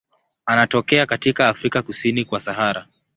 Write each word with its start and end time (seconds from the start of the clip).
Anatokea 0.45 1.05
katika 1.05 1.47
Afrika 1.47 1.81
kusini 1.81 2.25
kwa 2.25 2.39
Sahara. 2.39 2.87